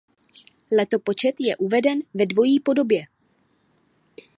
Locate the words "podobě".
2.59-3.05